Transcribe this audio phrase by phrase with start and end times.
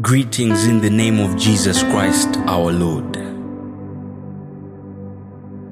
[0.00, 3.16] Greetings in the name of Jesus Christ our Lord.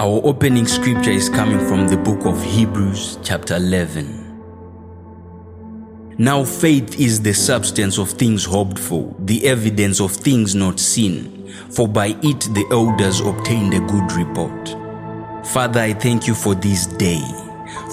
[0.00, 6.16] Our opening scripture is coming from the book of Hebrews, chapter 11.
[6.18, 11.48] Now, faith is the substance of things hoped for, the evidence of things not seen,
[11.70, 14.70] for by it the elders obtained a good report.
[15.46, 17.22] Father, I thank you for this day.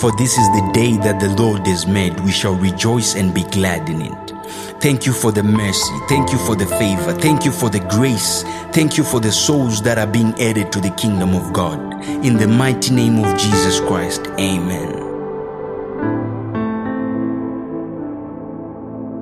[0.00, 2.18] For this is the day that the Lord has made.
[2.20, 4.31] We shall rejoice and be glad in it.
[4.80, 5.94] Thank you for the mercy.
[6.08, 7.12] Thank you for the favor.
[7.12, 8.42] Thank you for the grace.
[8.72, 11.78] Thank you for the souls that are being added to the kingdom of God.
[12.24, 14.98] In the mighty name of Jesus Christ, amen.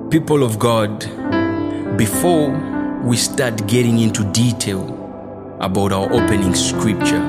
[0.09, 0.99] People of God,
[1.97, 2.49] before
[3.03, 4.97] we start getting into detail
[5.61, 7.21] about our opening scripture,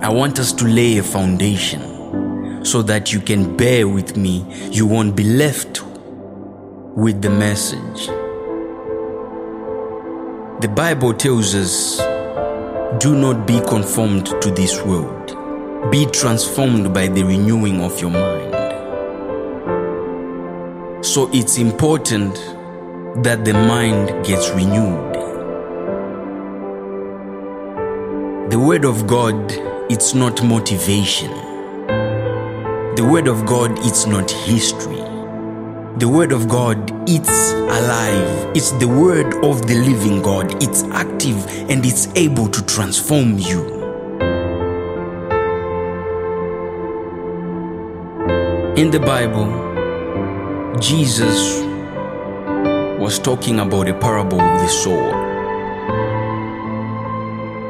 [0.00, 4.44] I want us to lay a foundation so that you can bear with me.
[4.70, 5.73] You won't be left
[6.96, 8.06] with the message.
[10.60, 11.98] The Bible tells us
[13.02, 18.54] do not be conformed to this world, be transformed by the renewing of your mind.
[21.04, 22.34] So it's important
[23.24, 25.14] that the mind gets renewed.
[28.50, 29.34] The Word of God,
[29.90, 31.32] it's not motivation.
[32.94, 35.03] The Word of God, it's not history.
[35.96, 38.50] The Word of God, it's alive.
[38.56, 40.60] It's the Word of the living God.
[40.60, 43.62] It's active and it's able to transform you.
[48.74, 49.46] In the Bible,
[50.80, 51.62] Jesus
[53.00, 55.22] was talking about a parable of the sower.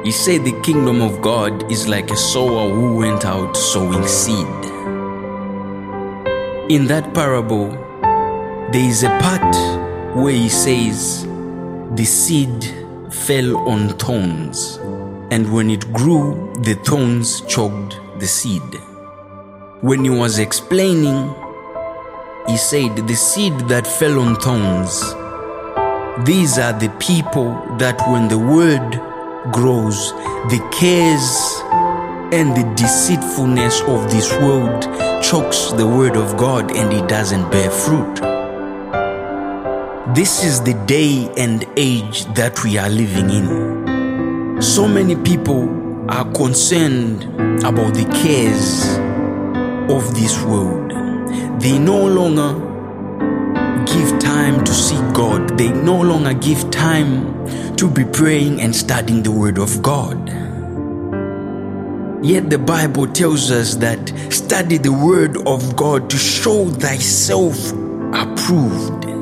[0.03, 4.47] He said the kingdom of God is like a sower who went out sowing seed.
[6.71, 7.84] In that parable,
[8.75, 9.55] there is a part
[10.17, 11.23] where he says
[11.95, 12.65] the seed
[13.09, 14.81] fell on thorns,
[15.31, 18.75] and when it grew, the thorns choked the seed.
[19.81, 21.33] When he was explaining,
[22.49, 24.99] he said, The seed that fell on thorns,
[26.27, 28.91] these are the people that when the word
[29.53, 30.11] grows,
[30.51, 31.63] the cares
[32.35, 34.83] and the deceitfulness of this world
[35.23, 38.34] chokes the word of God and it doesn't bear fruit.
[40.13, 44.61] This is the day and age that we are living in.
[44.61, 45.67] So many people
[46.11, 47.25] are concerned
[47.65, 48.99] about the cares
[49.91, 50.91] of this world.
[51.59, 52.53] They no longer
[53.87, 55.57] give time to seek God.
[55.57, 60.29] They no longer give time to be praying and studying the Word of God.
[62.23, 67.73] Yet the Bible tells us that study the Word of God to show thyself
[68.13, 69.14] approved.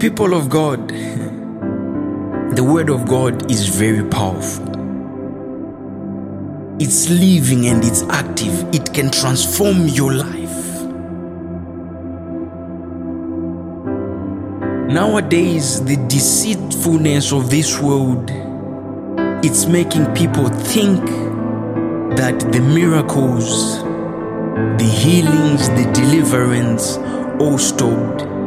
[0.00, 4.64] People of God, the Word of God is very powerful.
[6.80, 8.64] It's living and it's active.
[8.74, 10.82] It can transform your life.
[14.90, 18.30] Nowadays, the deceitfulness of this world
[19.44, 21.04] it's making people think
[22.16, 26.96] that the miracles, the healings, the deliverance
[27.38, 28.39] all stopped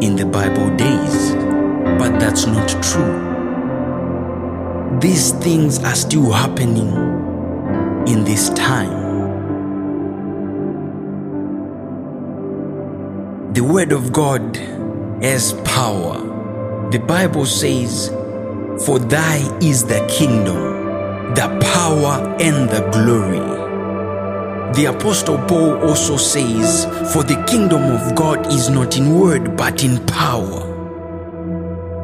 [0.00, 1.34] in the Bible days.
[1.98, 3.28] But that's not true.
[5.00, 6.92] These things are still happening
[8.06, 9.08] in this time.
[13.52, 14.56] The Word of God
[15.22, 16.18] has power.
[16.90, 18.08] The Bible says,
[18.86, 23.57] For thy is the kingdom, the power, and the glory.
[24.74, 29.82] The Apostle Paul also says, For the kingdom of God is not in word, but
[29.82, 30.66] in power.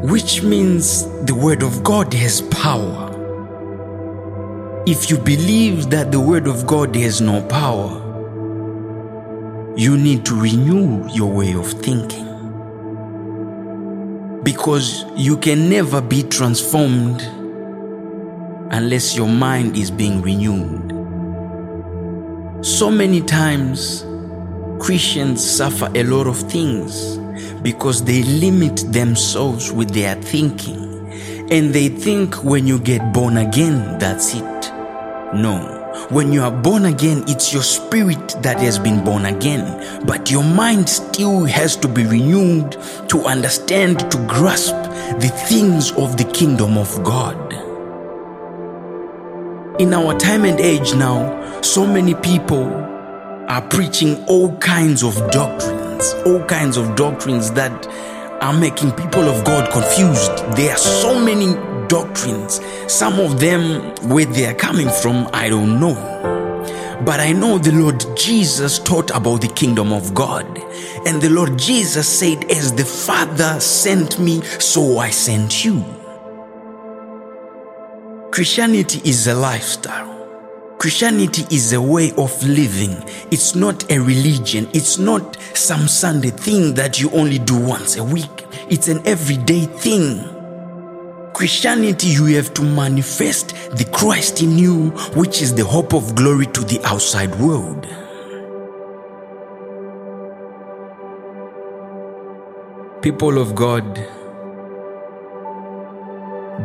[0.02, 3.10] Which means the Word of God has power.
[4.86, 8.00] If you believe that the Word of God has no power,
[9.76, 12.24] you need to renew your way of thinking.
[14.42, 17.22] Because you can never be transformed
[18.72, 20.93] unless your mind is being renewed.
[22.64, 24.06] So many times,
[24.82, 27.18] Christians suffer a lot of things
[27.58, 31.12] because they limit themselves with their thinking.
[31.50, 34.72] And they think when you get born again, that's it.
[35.34, 36.06] No.
[36.08, 40.06] When you are born again, it's your spirit that has been born again.
[40.06, 42.78] But your mind still has to be renewed
[43.10, 44.72] to understand, to grasp
[45.20, 47.63] the things of the kingdom of God.
[49.80, 52.64] In our time and age now, so many people
[53.48, 56.14] are preaching all kinds of doctrines.
[56.26, 57.86] all kinds of doctrines that
[58.40, 60.30] are making people of God confused.
[60.56, 61.54] There are so many
[61.88, 62.60] doctrines.
[62.86, 65.94] Some of them, where they are coming from, I don't know.
[67.04, 70.46] But I know the Lord Jesus taught about the kingdom of God.
[71.04, 75.84] And the Lord Jesus said, As the Father sent me, so I sent you.
[78.34, 80.74] Christianity is a lifestyle.
[80.78, 83.00] Christianity is a way of living.
[83.30, 84.68] It's not a religion.
[84.74, 88.44] It's not some Sunday thing that you only do once a week.
[88.68, 90.18] It's an everyday thing.
[91.32, 96.46] Christianity, you have to manifest the Christ in you, which is the hope of glory
[96.46, 97.86] to the outside world.
[103.00, 103.94] People of God,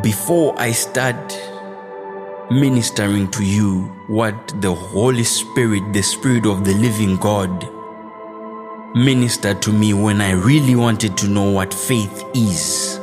[0.02, 1.59] before I start
[2.50, 7.68] ministering to you what the Holy Spirit, the Spirit of the living God,
[8.92, 12.98] ministered to me when I really wanted to know what faith is.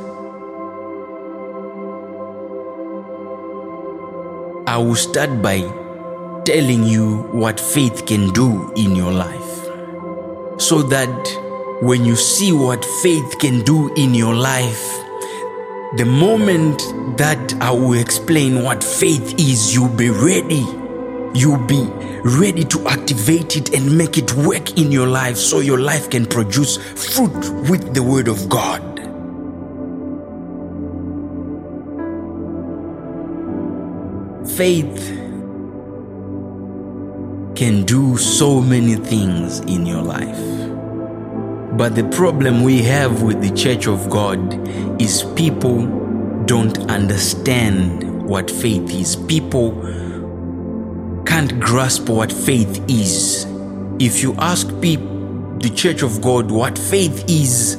[4.68, 5.62] I will start by
[6.44, 9.64] telling you what faith can do in your life.
[10.60, 15.07] So that when you see what faith can do in your life,
[15.96, 16.80] the moment
[17.18, 20.66] that I will explain what faith is, you'll be ready.
[21.34, 21.88] You'll be
[22.24, 26.26] ready to activate it and make it work in your life so your life can
[26.26, 28.98] produce fruit with the Word of God.
[34.58, 35.10] faith
[37.56, 40.68] can do so many things in your life.
[41.78, 44.40] But the problem we have with the church of God
[45.00, 45.86] is people
[46.46, 49.16] don't understand what faith is.
[49.16, 49.74] People
[51.28, 53.46] can't grasp what faith is.
[54.00, 57.78] If you ask people, the church of God, what faith is,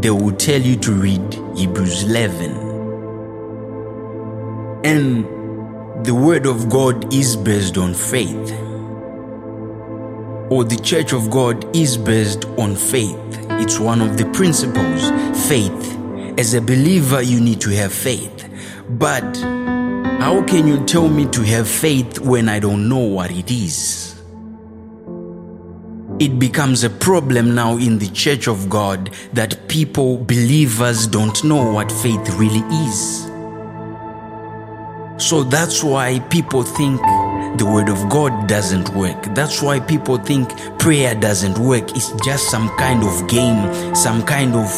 [0.00, 2.50] they will tell you to read Hebrews 11.
[4.84, 8.52] And the Word of God is based on faith,
[10.50, 13.16] or the Church of God is based on faith.
[13.58, 15.10] It's one of the principles
[15.48, 16.38] faith.
[16.38, 18.48] As a believer, you need to have faith.
[18.88, 19.36] But
[20.20, 24.14] how can you tell me to have faith when I don't know what it is?
[26.18, 31.72] It becomes a problem now in the church of God that people, believers, don't know
[31.72, 33.24] what faith really is.
[35.18, 37.00] So that's why people think
[37.58, 39.22] the word of God doesn't work.
[39.34, 40.48] That's why people think
[40.78, 41.90] prayer doesn't work.
[41.96, 44.68] It's just some kind of game, some kind of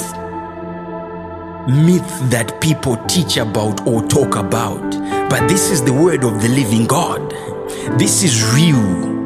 [1.69, 4.83] myth that people teach about or talk about.
[5.29, 7.31] But this is the word of the living God.
[7.99, 9.17] This is real.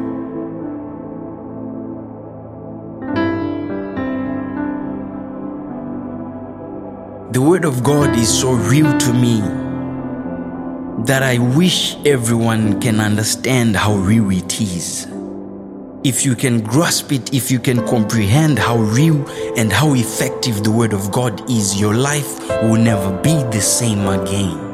[7.31, 9.62] The word of God is so real to me
[11.05, 15.05] that I wish everyone can understand how real it is.
[16.05, 19.27] If you can grasp it, if you can comprehend how real
[19.57, 24.07] and how effective the Word of God is, your life will never be the same
[24.07, 24.72] again.